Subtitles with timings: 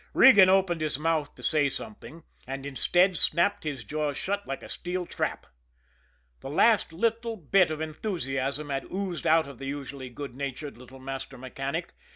[0.15, 4.67] Regan opened his mouth to say something and, instead, snapped his jaws shut like a
[4.67, 5.45] steel trap.
[6.39, 10.99] The last little bit of enthusiasm had oozed out of the usually good natured little
[10.99, 11.93] master mechanic.